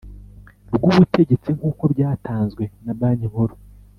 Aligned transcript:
rw 0.75 0.83
ubutegetsi 0.89 1.49
nk 1.57 1.63
uko 1.69 1.83
byatanzwe 1.93 2.63
na 2.83 2.93
Banki 2.99 3.27
Nkuru 3.31 3.55